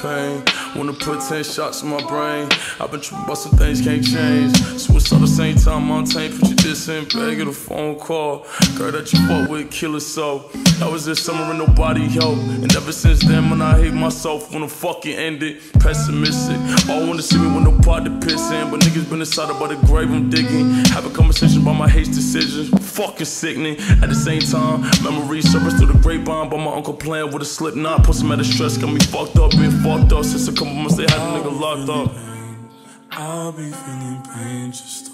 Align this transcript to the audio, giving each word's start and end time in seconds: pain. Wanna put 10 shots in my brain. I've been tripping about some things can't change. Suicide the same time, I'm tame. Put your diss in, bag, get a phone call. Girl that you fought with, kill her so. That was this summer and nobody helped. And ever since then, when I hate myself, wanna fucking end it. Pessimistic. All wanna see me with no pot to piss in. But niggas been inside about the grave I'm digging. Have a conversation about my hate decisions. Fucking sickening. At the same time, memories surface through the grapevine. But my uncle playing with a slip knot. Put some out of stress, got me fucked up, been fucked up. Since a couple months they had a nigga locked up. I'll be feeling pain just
pain. 0.00 0.42
Wanna 0.76 0.92
put 0.92 1.20
10 1.20 1.44
shots 1.44 1.82
in 1.82 1.88
my 1.88 2.02
brain. 2.06 2.48
I've 2.80 2.90
been 2.90 3.00
tripping 3.00 3.24
about 3.24 3.38
some 3.38 3.52
things 3.52 3.80
can't 3.80 4.04
change. 4.04 4.56
Suicide 4.78 5.20
the 5.20 5.26
same 5.26 5.56
time, 5.56 5.90
I'm 5.90 6.04
tame. 6.04 6.32
Put 6.38 6.48
your 6.48 6.56
diss 6.56 6.88
in, 6.88 7.04
bag, 7.04 7.38
get 7.38 7.48
a 7.48 7.52
phone 7.52 7.98
call. 7.98 8.46
Girl 8.76 8.92
that 8.92 9.12
you 9.12 9.18
fought 9.26 9.50
with, 9.50 9.70
kill 9.70 9.92
her 9.92 10.00
so. 10.00 10.50
That 10.78 10.90
was 10.90 11.04
this 11.04 11.22
summer 11.22 11.42
and 11.42 11.58
nobody 11.58 12.06
helped. 12.08 12.40
And 12.40 12.74
ever 12.74 12.92
since 12.92 13.20
then, 13.20 13.50
when 13.50 13.60
I 13.60 13.78
hate 13.78 13.92
myself, 13.92 14.52
wanna 14.52 14.68
fucking 14.68 15.14
end 15.14 15.42
it. 15.42 15.60
Pessimistic. 15.74 16.56
All 16.88 17.06
wanna 17.06 17.22
see 17.22 17.38
me 17.38 17.52
with 17.54 17.64
no 17.64 17.78
pot 17.80 18.04
to 18.04 18.10
piss 18.26 18.50
in. 18.50 18.70
But 18.70 18.80
niggas 18.80 19.08
been 19.10 19.20
inside 19.20 19.50
about 19.50 19.68
the 19.68 19.86
grave 19.86 20.10
I'm 20.10 20.30
digging. 20.30 20.70
Have 20.94 21.06
a 21.06 21.10
conversation 21.10 21.62
about 21.62 21.74
my 21.74 21.88
hate 21.88 22.06
decisions. 22.06 22.70
Fucking 22.96 23.26
sickening. 23.26 23.76
At 24.02 24.08
the 24.08 24.14
same 24.14 24.40
time, 24.40 24.80
memories 25.02 25.50
surface 25.50 25.74
through 25.74 25.92
the 25.92 25.98
grapevine. 25.98 26.48
But 26.48 26.58
my 26.58 26.72
uncle 26.72 26.94
playing 26.94 27.32
with 27.32 27.42
a 27.42 27.44
slip 27.44 27.74
knot. 27.74 28.04
Put 28.04 28.14
some 28.14 28.32
out 28.32 28.40
of 28.40 28.46
stress, 28.46 28.78
got 28.78 28.92
me 28.92 29.00
fucked 29.00 29.36
up, 29.38 29.50
been 29.50 29.70
fucked 29.90 30.12
up. 30.12 30.24
Since 30.24 30.48
a 30.48 30.52
couple 30.52 30.74
months 30.74 30.96
they 30.96 31.02
had 31.02 31.12
a 31.12 31.28
nigga 31.34 31.60
locked 31.60 31.90
up. 31.90 32.12
I'll 33.10 33.52
be 33.52 33.70
feeling 33.70 34.22
pain 34.22 34.70
just 34.70 35.09